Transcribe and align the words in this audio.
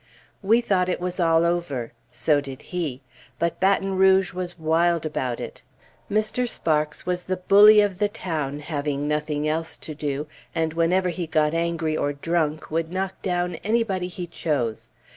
We 0.41 0.61
thought 0.61 0.89
it 0.89 0.99
was 0.99 1.19
all 1.19 1.45
over; 1.45 1.93
so 2.11 2.41
did 2.41 2.63
he. 2.73 3.01
But 3.37 3.59
Baton 3.59 3.93
Rouge 3.95 4.33
was 4.33 4.57
wild 4.57 5.05
about 5.05 5.39
it. 5.39 5.61
Mr. 6.09 6.49
Sparks 6.49 7.05
was 7.05 7.25
the 7.25 7.37
bully 7.37 7.81
of 7.81 7.99
the 7.99 8.09
town, 8.09 8.61
having 8.61 9.07
nothing 9.07 9.47
else 9.47 9.77
to 9.77 9.93
do, 9.93 10.25
and 10.55 10.73
whenever 10.73 11.09
he 11.09 11.27
got 11.27 11.53
angry 11.53 11.95
or 11.95 12.13
drunk, 12.13 12.71
would 12.71 12.91
knock 12.91 13.21
down 13.21 13.57
anybody 13.57 14.07
he 14.07 14.25
chose. 14.25 14.89